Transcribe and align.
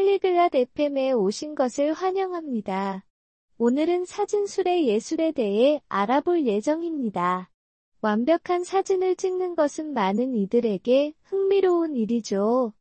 팔리글랏 0.00 0.54
FM에 0.54 1.12
오신 1.12 1.54
것을 1.54 1.92
환영합니다. 1.92 3.04
오늘은 3.58 4.06
사진술의 4.06 4.88
예술에 4.88 5.32
대해 5.32 5.82
알아볼 5.88 6.46
예정입니다. 6.46 7.50
완벽한 8.00 8.64
사진을 8.64 9.16
찍는 9.16 9.56
것은 9.56 9.92
많은 9.92 10.34
이들에게 10.34 11.12
흥미로운 11.24 11.96
일이죠. 11.96 12.72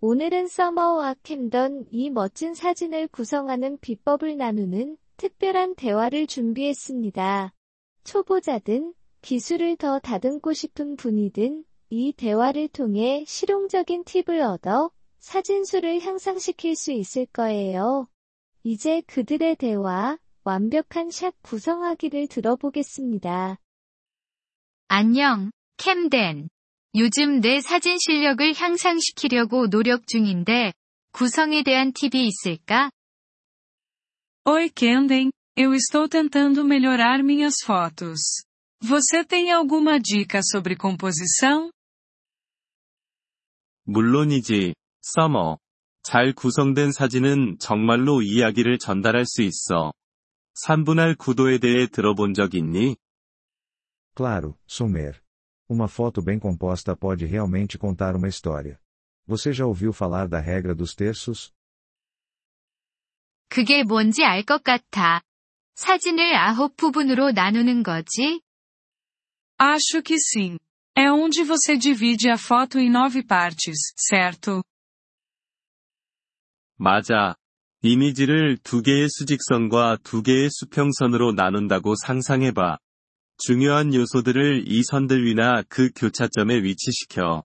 오늘은 0.00 0.48
서머와 0.48 1.16
캠던 1.22 1.88
이 1.90 2.08
멋진 2.08 2.54
사진을 2.54 3.08
구성하는 3.08 3.78
비법을 3.80 4.38
나누는 4.38 4.96
특별한 5.18 5.74
대화를 5.74 6.26
준비했습니다. 6.26 7.52
초보자든 8.04 8.94
기술을 9.20 9.76
더 9.76 9.98
다듬고 9.98 10.54
싶은 10.54 10.96
분이든 10.96 11.64
이 11.90 12.12
대화를 12.14 12.68
통해 12.68 13.24
실용적인 13.26 14.04
팁을 14.04 14.40
얻어 14.40 14.90
사진수를 15.22 16.00
향상시킬 16.00 16.74
수 16.76 16.92
있을 16.92 17.26
거예요. 17.26 18.08
이제 18.64 19.02
그들의 19.06 19.56
대화, 19.56 20.18
완벽한 20.44 21.10
샷 21.10 21.32
구성하기를 21.42 22.26
들어보겠습니다. 22.26 23.56
안녕, 24.88 25.50
캠덴. 25.78 26.48
요즘 26.96 27.40
내 27.40 27.60
사진 27.60 27.96
실력을 27.98 28.52
향상시키려고 28.54 29.70
노력 29.70 30.06
중인데, 30.06 30.74
구성에 31.12 31.62
대한 31.62 31.92
팁이 31.92 32.26
있을까? 32.26 32.90
Oi 34.46 34.70
Camden, 34.76 35.30
eu 35.56 35.72
estou 35.72 36.08
tentando 36.08 36.64
melhorar 36.64 37.22
minhas 37.22 37.54
fotos. 37.64 38.44
Você 38.82 39.24
tem 39.24 39.52
alguma 39.52 40.00
dica 40.00 40.40
sobre 40.42 40.76
composição? 40.76 41.70
물론이지, 43.84 44.74
서머. 45.01 45.59
잘 46.03 46.33
구성된 46.33 46.91
사진은 46.91 47.57
정말로 47.59 48.21
이야기를 48.21 48.77
전달할 48.77 49.25
수 49.25 49.41
있어. 49.41 49.91
3분할 50.65 51.17
구도에 51.17 51.57
대해 51.59 51.87
들어본 51.87 52.33
적 52.33 52.55
있니? 52.55 52.95
Claro, 54.15 54.57
Sumer. 54.69 55.19
Uma 55.69 55.87
foto 55.87 56.21
bem 56.23 56.39
composta 56.39 56.95
pode 56.95 57.25
realmente 57.25 57.77
contar 57.77 58.15
uma 58.15 58.27
história. 58.27 58.79
Você 59.27 59.51
já 59.51 59.65
ouviu 59.65 59.91
falar 59.91 60.27
da 60.27 60.39
regra 60.39 60.73
dos 60.73 60.95
terços? 60.95 61.51
그게 63.49 63.83
뭔지 63.83 64.23
알 64.23 64.43
것 64.43 64.63
같아. 64.63 65.21
사진을 65.75 66.35
아홉 66.35 66.75
부분으로 66.75 67.31
나누는 67.31 67.83
거지? 67.83 68.41
Acho 69.59 70.01
que 70.01 70.17
sim. 70.19 70.57
É 70.95 71.11
onde 71.11 71.43
você 71.43 71.77
divide 71.77 72.29
a 72.29 72.37
foto 72.37 72.79
em 72.79 72.89
nove 72.89 73.23
partes, 73.23 73.93
certo? 73.95 74.63
맞아. 76.82 77.36
이미지를 77.82 78.58
두 78.58 78.82
개의 78.82 79.06
수직선과 79.08 79.98
두 80.02 80.20
개의 80.20 80.48
수평선으로 80.50 81.30
나눈다고 81.30 81.94
상상해봐. 81.94 82.78
중요한 83.38 83.94
요소들을 83.94 84.64
이 84.66 84.82
선들 84.82 85.24
위나 85.24 85.62
그 85.68 85.90
교차점에 85.94 86.60
위치시켜. 86.64 87.44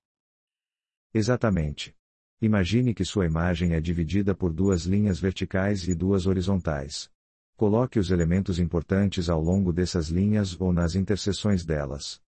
Exatamente. 1.14 1.94
Imagine 2.42 2.96
que 2.96 3.06
sua 3.06 3.26
imagem 3.26 3.74
é 3.74 3.80
dividida 3.80 4.34
por 4.34 4.52
duas 4.54 4.88
linhas 4.88 5.20
verticais 5.20 5.88
e 5.88 5.94
duas 5.94 6.26
horizontais. 6.26 7.10
Coloque 7.56 8.00
os 8.00 8.10
elementos 8.10 8.58
importantes 8.58 9.30
ao 9.30 9.40
longo 9.40 9.72
dessas 9.72 10.10
linhas 10.10 10.60
ou 10.60 10.74
nas 10.74 10.96
interseções 10.96 11.64
delas. 11.64 12.20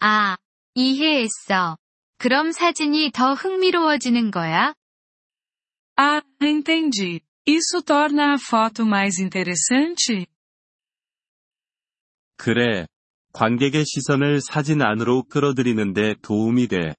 아, 0.00 0.36
이해했어. 0.74 1.78
그럼 2.18 2.52
사진이 2.52 3.12
더 3.12 3.32
흥미로워지는 3.32 4.30
거야? 4.30 4.74
Ah, 5.97 6.23
entendi. 6.41 7.21
Isso 7.45 7.81
torna 7.83 8.33
a 8.33 8.39
foto 8.39 8.85
mais 8.85 9.19
interessante? 9.19 10.27
그래. 12.37 12.87
관객의 13.33 13.85
시선을 13.85 14.41
사진 14.41 14.81
안으로 14.81 15.23
끌어들이는데 15.23 16.15
도움이 16.21 16.67
돼. 16.67 16.95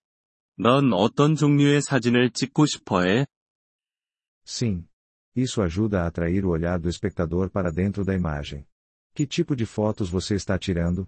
넌 0.56 0.92
어떤 0.92 1.34
종류의 1.34 1.82
사진을 1.82 2.30
찍고 2.30 2.66
싶어 2.66 3.02
해? 3.02 3.26
Sim. 4.46 4.86
Isso 5.36 5.62
ajuda 5.62 6.02
a 6.02 6.06
atrair 6.06 6.44
o 6.44 6.50
olhar 6.50 6.78
do 6.78 6.88
espectador 6.88 7.50
para 7.50 7.70
dentro 7.70 8.04
da 8.04 8.14
imagem. 8.14 8.66
Que 9.14 9.26
tipo 9.26 9.56
de 9.56 9.64
fotos 9.64 10.10
você 10.10 10.34
está 10.34 10.58
tirando? 10.58 11.06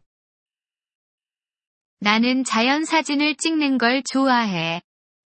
나는 2.01 2.45
자연 2.45 2.85
사진을 2.85 3.37
찍는 3.37 3.79
걸 3.79 4.03
좋아해. 4.03 4.83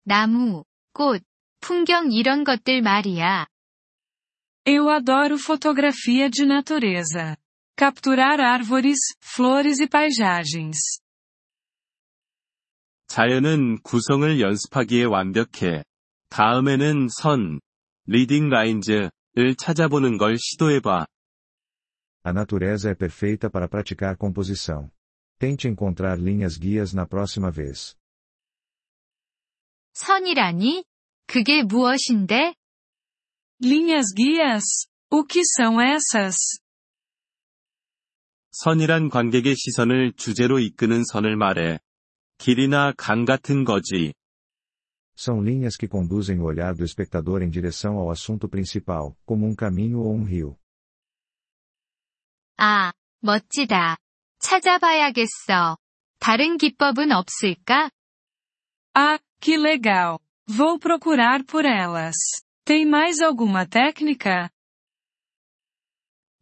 나무, 0.06 0.64
꽃, 0.94 1.24
풍경 1.61 2.13
이런 2.13 2.45
것들 2.45 2.83
말이야. 2.83 3.47
Eu 4.67 4.91
adoro 4.91 5.37
fotografia 5.37 6.29
de 6.29 6.45
natureza. 6.45 7.37
Capturar 7.79 8.41
árvores, 8.41 8.99
flores 9.23 9.81
e 9.81 9.87
paisagens. 9.89 11.01
자연은 13.07 13.83
구성을 13.83 14.41
연습하기에 14.41 15.05
완벽해. 15.05 15.85
다음에는 16.31 17.09
선, 17.09 17.61
리딩 18.07 18.49
라인즈를 18.49 19.11
찾아보는 19.57 20.19
걸 20.19 20.37
시도해봐. 20.39 21.07
A 22.25 22.33
natureza 22.33 22.91
é 22.91 22.95
perfeita 22.95 23.49
para 23.49 23.69
praticar 23.69 24.17
composição. 24.17 24.91
Tente 25.39 25.69
encontrar 25.69 26.19
linhas 26.19 26.59
guias 26.59 26.93
na 26.93 27.07
próxima 27.07 27.51
vez. 27.53 27.95
선이라니? 29.93 30.85
그게 31.27 31.63
무엇인데? 31.63 32.55
Linhas 33.63 34.13
guias? 34.15 34.89
O 35.11 35.25
que 35.25 35.43
são 35.45 35.81
essas? 35.81 36.37
선이란 38.51 39.11
관객의 39.11 39.55
시선을 39.57 40.15
주제로 40.17 40.59
이끄는 40.59 41.05
선을 41.05 41.37
말해. 41.37 41.79
길이나 42.39 42.93
강 42.97 43.25
같은 43.25 43.65
거지. 43.65 44.15
São 45.17 45.43
linhas 45.43 45.77
que 45.77 45.89
conduzem 45.89 46.41
o 46.41 46.45
olhar 46.45 46.75
do 46.75 46.85
espectador 46.85 47.43
em 47.43 47.49
direção 47.51 47.97
ao 47.97 48.11
assunto 48.11 48.49
principal, 48.49 49.17
como 49.25 49.47
um 49.47 49.55
caminho 49.55 50.01
ou 50.01 50.15
um 50.15 50.25
rio. 50.25 50.57
아, 52.59 52.93
멋지다. 53.21 53.97
찾아봐야겠어. 54.39 55.79
다른 56.19 56.57
기법은 56.59 57.13
없을까? 57.13 57.91
Ah, 58.95 59.19
que 59.41 59.57
legal. 59.57 60.19
Vou 60.48 60.80
procurar 60.80 61.44
por 61.46 61.66
elas. 61.66 62.16
Tem 62.66 62.86
mais 62.86 63.20
alguma 63.22 63.66
técnica? 63.66 64.50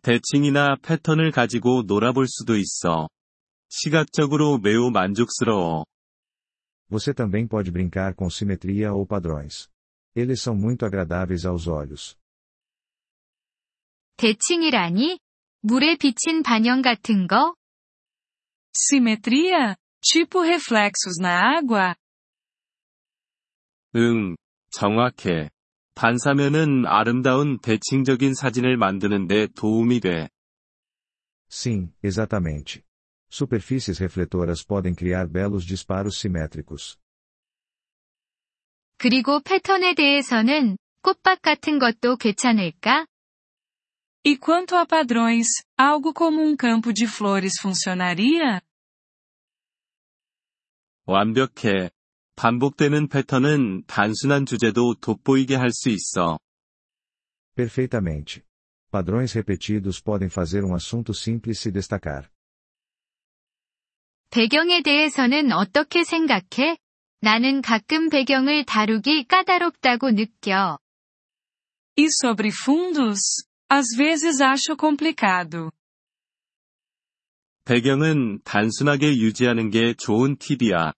대칭이나 0.02 0.78
패턴을 0.82 1.32
가지고 1.32 1.84
놀아볼 1.86 2.28
수도 2.28 2.56
있어. 2.56 3.10
시각적으로 3.70 4.58
매우 4.58 4.90
만족스러워. 4.90 5.86
Você 6.90 7.14
também 7.14 7.48
pode 7.48 7.72
brincar 7.72 8.16
com 8.16 8.30
simetria 8.30 8.92
ou 8.94 9.06
padrões. 9.06 9.68
Eles 10.16 10.42
são 10.42 10.56
muito 10.56 10.86
agradáveis 10.86 11.46
aos 11.46 11.68
olhos. 11.68 12.16
대칭이라니? 14.18 15.20
물에 15.62 15.98
비친 15.98 16.44
반영 16.44 16.82
같은 16.82 17.28
거? 17.28 17.56
Simetria? 18.74 19.76
Tipo 20.02 20.42
reflexos 20.42 21.20
na 21.20 21.58
água? 21.58 21.96
응, 23.97 24.37
정확해. 24.71 25.51
반사면은 25.95 26.85
아름다운 26.87 27.59
대칭적인 27.59 28.35
사진을 28.35 28.77
만드는 28.77 29.29
데 29.29 29.47
도움이 29.55 30.01
돼. 30.01 30.29
Sim, 31.49 31.93
exatamente. 32.03 32.83
Superfícies 33.31 34.01
refletoras 34.01 34.65
podem 34.65 34.95
criar 34.97 35.29
belos 35.29 35.65
disparos 35.67 36.19
simétricos. 36.19 36.99
그리고 38.97 39.41
패턴에 39.41 39.95
대해서는 39.95 40.77
꽃밭 41.03 41.43
같은 41.43 41.79
것도 41.79 42.17
괜찮을까? 42.17 43.07
E 44.27 44.37
quanto 44.39 44.75
a 44.75 44.87
padrões, 44.87 45.47
algo 45.77 46.15
como 46.15 46.41
um 46.41 46.57
campo 46.57 46.93
de 46.93 47.07
flores 47.07 47.61
funcionaria? 47.61 48.63
완벽해. 51.07 51.91
반복되는 52.37 53.09
패턴은 53.09 53.85
단순한 53.87 54.47
주제도 54.47 54.95
돋보이게 54.95 55.55
할 55.57 55.71
수 55.71 55.89
있어. 55.91 56.39
Perfeitamente. 57.57 58.43
Padrões 58.91 59.35
repetidos 59.35 60.01
podem 60.03 60.29
fazer 60.29 60.65
um 60.65 60.75
assunto 60.75 61.13
simples 61.13 61.61
se 61.61 61.71
destacar. 61.73 62.29
배경에 64.31 64.83
대해서는 64.83 65.53
어떻게 65.53 66.03
생각해? 66.05 66.77
나는 67.21 67.63
가끔 67.63 68.11
배경을 68.11 68.65
다루기 68.65 69.25
까다롭다고 69.25 70.11
느껴. 70.11 70.79
E 71.97 72.09
sobre 72.09 72.51
fundos? 72.51 73.47
Às 73.69 73.97
vezes 73.97 74.43
acho 74.43 74.77
complicado. 74.77 75.71
배경은 77.65 78.43
단순하게 78.45 79.17
유지하는 79.19 79.71
게 79.71 79.95
좋은 79.95 80.37
팁이야. 80.37 80.93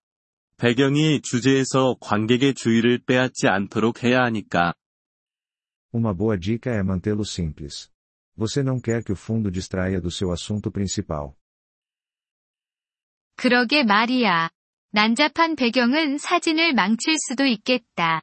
배경이 0.58 1.20
주제에서 1.20 1.96
관객의 2.00 2.54
주의를 2.54 3.04
빼앗지 3.04 3.46
않도록 3.46 4.02
해야 4.02 4.22
하니까. 4.24 4.72
Uma 5.92 6.14
boa 6.14 6.38
dica 6.38 6.70
é 6.70 6.82
mantê-lo 6.82 7.24
simples. 7.24 7.90
Você 8.36 8.62
não 8.62 8.80
quer 8.80 9.02
que 9.04 9.12
o 9.12 9.16
fundo 9.16 9.50
distraia 9.50 10.00
do 10.00 10.10
seu 10.10 10.32
assunto 10.32 10.70
principal. 10.70 11.34
그러게 13.36 13.84
말이야. 13.84 14.50
난잡한 14.92 15.56
배경은 15.56 16.16
사진을 16.16 16.72
망칠 16.72 17.16
수도 17.18 17.44
있겠다. 17.44 18.22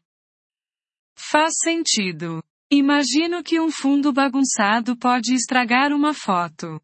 Faz 1.15 1.53
sentido. 1.63 2.41
Imagino 2.71 3.43
que 3.43 3.59
um 3.59 3.69
fundo 3.69 4.11
bagunçado 4.11 4.97
pode 4.97 5.35
estragar 5.35 5.91
uma 5.91 6.13
foto. 6.15 6.79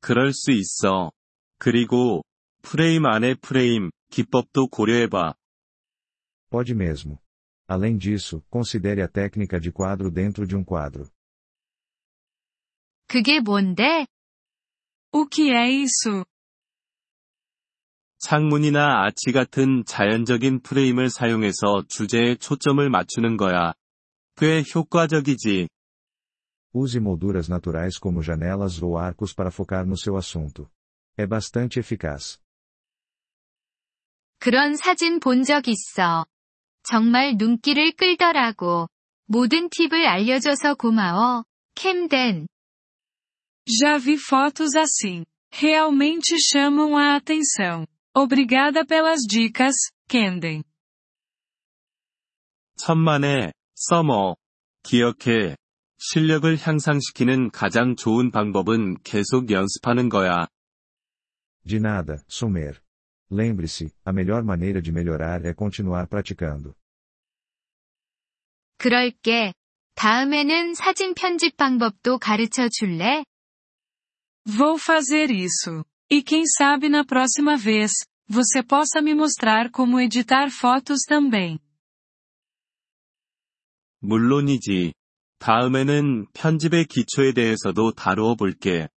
그럴 0.00 0.32
수 0.32 0.50
있어. 0.50 1.12
그리고 1.58 2.22
프레임 2.64 3.04
안에 3.04 3.34
프레임 3.34 3.90
기법도 4.10 4.68
고려해봐. 4.68 5.34
Pode 6.50 6.74
mesmo. 6.74 7.18
Além 7.68 7.96
disso, 7.98 8.42
considere 8.50 9.02
a 9.02 9.08
técnica 9.08 9.60
de 9.60 9.70
quadro 9.70 10.10
dentro 10.10 10.46
de 10.46 10.56
um 10.56 10.64
quadro. 10.64 11.10
그게 13.06 13.40
뭔데? 13.40 14.06
O 15.12 15.26
que 15.28 15.50
é 15.50 15.68
isso? 15.70 16.24
창문이나 18.18 19.04
아치 19.04 19.32
같은 19.32 19.84
자연적인 19.84 20.60
프레임을 20.62 21.10
사용해서 21.10 21.84
주제에 21.88 22.36
초점을 22.36 22.88
맞추는 22.88 23.36
거야. 23.36 23.74
꽤 24.36 24.62
효과적이지. 24.74 25.68
Use 26.74 26.98
molduras 26.98 27.48
naturais 27.48 27.98
como 28.00 28.22
janelas 28.22 28.82
ou 28.82 28.96
arcos 28.98 29.32
para 29.34 29.50
focar 29.50 29.86
no 29.86 29.96
seu 29.96 30.16
assunto. 30.16 30.68
É 31.16 31.26
bastante 31.26 31.78
eficaz. 31.78 32.43
그런 34.38 34.76
사진 34.76 35.20
본 35.20 35.42
적 35.44 35.68
있어. 35.68 36.26
정말 36.82 37.36
눈길을 37.36 37.92
끌더라고. 37.92 38.88
모든 39.26 39.68
팁을 39.70 40.06
알려줘서 40.06 40.74
고마워, 40.74 41.44
캠덴. 41.74 42.46
Já 43.66 43.96
vi 43.98 44.16
fotos 44.18 44.76
assim. 44.76 45.24
Realmente 45.50 46.36
chamam 46.52 46.94
a 46.96 47.14
atenção. 47.16 47.86
Obrigada 48.12 48.84
pelas 48.84 49.20
dicas, 49.26 49.74
Kenden. 50.08 50.62
천만에, 52.76 53.52
서머. 53.74 54.36
기억해. 54.82 55.56
실력을 55.98 56.58
향상시키는 56.60 57.50
가장 57.50 57.96
좋은 57.96 58.30
방법은 58.30 58.98
계속 59.04 59.50
연습하는 59.50 60.10
거야. 60.10 60.46
De 61.66 61.78
nada, 61.78 62.18
Sumer. 62.30 62.83
Lembre-se, 63.31 63.93
a 64.03 64.11
melhor 64.11 64.43
maneira 64.43 64.81
de 64.81 64.91
melhorar 64.91 65.45
é 65.45 65.53
continuar 65.53 66.07
praticando. 66.07 66.75
그럴게. 68.77 69.53
다음에는 69.95 70.73
사진 70.73 71.13
편집 71.13 71.57
방법도 71.57 72.17
가르쳐 72.19 72.69
줄래? 72.69 73.25
Vou 74.45 74.77
fazer 74.79 75.29
isso. 75.29 75.83
E 76.09 76.23
quem 76.23 76.43
sabe 76.45 76.87
na 76.89 77.03
próxima 77.03 77.55
vez, 77.57 77.91
você 78.27 78.63
possa 78.63 79.01
me 79.01 79.13
mostrar 79.13 79.69
como 79.69 79.99
editar 79.99 80.49
fotos 80.49 81.01
também. 81.07 81.59
물론이지. 83.99 84.93
다음에는 85.39 86.27
편집의 86.33 86.85
기초에 86.85 87.33
대해서도 87.33 87.93
다루어 87.93 88.35
볼게. 88.35 88.87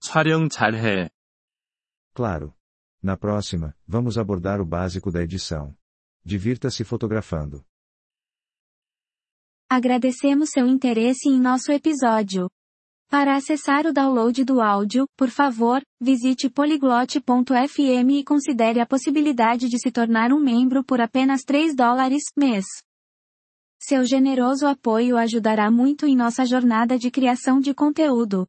촬영 0.00 0.48
잘해. 0.48 1.08
Claro. 2.14 2.54
Na 3.01 3.15
próxima, 3.15 3.75
vamos 3.87 4.17
abordar 4.17 4.59
o 4.59 4.65
básico 4.65 5.11
da 5.11 5.21
edição. 5.21 5.75
Divirta-se 6.23 6.83
fotografando. 6.83 7.63
Agradecemos 9.69 10.49
seu 10.51 10.67
interesse 10.67 11.29
em 11.29 11.39
nosso 11.39 11.71
episódio. 11.71 12.49
Para 13.09 13.35
acessar 13.35 13.85
o 13.85 13.93
download 13.93 14.43
do 14.43 14.61
áudio, 14.61 15.07
por 15.15 15.29
favor, 15.29 15.81
visite 16.01 16.49
poliglote.fm 16.49 18.09
e 18.11 18.23
considere 18.23 18.79
a 18.79 18.85
possibilidade 18.85 19.69
de 19.69 19.79
se 19.79 19.91
tornar 19.91 20.33
um 20.33 20.39
membro 20.39 20.83
por 20.83 20.99
apenas 20.99 21.41
3 21.43 21.75
dólares 21.75 22.23
mês. 22.35 22.65
Seu 23.79 24.03
generoso 24.05 24.65
apoio 24.65 25.17
ajudará 25.17 25.69
muito 25.69 26.07
em 26.07 26.15
nossa 26.15 26.45
jornada 26.45 26.97
de 26.97 27.11
criação 27.11 27.59
de 27.59 27.73
conteúdo. 27.73 28.47